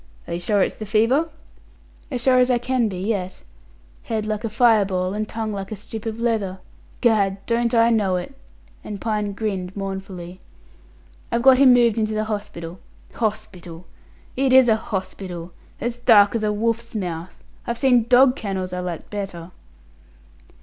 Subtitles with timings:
[0.27, 1.29] "Are you sure it's the fever?"
[2.09, 3.43] "As sure as I can be yet.
[4.01, 6.59] Head like a fire ball, and tongue like a strip of leather.
[7.01, 8.33] Gad, don't I know it?"
[8.83, 10.41] and Pine grinned mournfully.
[11.31, 12.79] "I've got him moved into the hospital.
[13.13, 13.85] Hospital!
[14.35, 15.51] It is a hospital!
[15.79, 17.37] As dark as a wolf's mouth.
[17.67, 19.51] I've seen dog kennels I liked better."